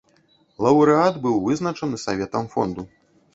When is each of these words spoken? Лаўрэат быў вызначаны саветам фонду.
Лаўрэат 0.65 1.19
быў 1.25 1.35
вызначаны 1.45 2.01
саветам 2.05 2.49
фонду. 2.57 2.89